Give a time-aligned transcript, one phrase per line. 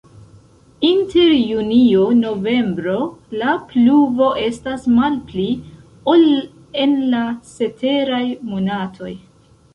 [0.87, 2.95] Inter junio-novembro
[3.41, 5.47] la pluvo estas malpli,
[6.15, 6.27] ol
[6.87, 9.15] en la ceteraj monatoj.